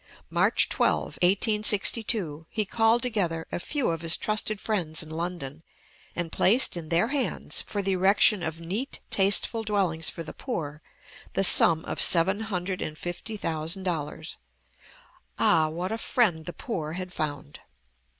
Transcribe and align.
March 0.31 0.67
12, 0.67 1.19
1862, 1.21 2.47
he 2.49 2.65
called 2.65 3.03
together 3.03 3.45
a 3.51 3.59
few 3.59 3.91
of 3.91 4.01
his 4.01 4.17
trusted 4.17 4.59
friends 4.59 5.03
in 5.03 5.11
London, 5.11 5.61
and 6.15 6.31
placed 6.31 6.75
in 6.75 6.89
their 6.89 7.09
hands, 7.09 7.61
for 7.67 7.83
the 7.83 7.91
erection 7.91 8.41
of 8.41 8.59
neat, 8.59 8.99
tasteful 9.11 9.61
dwellings 9.61 10.09
for 10.09 10.23
the 10.23 10.33
poor, 10.33 10.81
the 11.33 11.43
sum 11.43 11.85
of 11.85 12.01
seven 12.01 12.39
hundred 12.39 12.81
and 12.81 12.97
fifty 12.97 13.37
thousand 13.37 13.83
dollars. 13.83 14.37
Ah, 15.37 15.69
what 15.69 15.91
a 15.91 15.99
friend 15.99 16.47
the 16.47 16.51
poor 16.53 16.93
had 16.93 17.13
found! 17.13 17.59